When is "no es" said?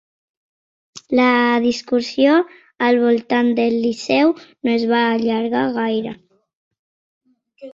4.41-4.87